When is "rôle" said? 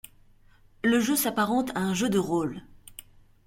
2.17-2.63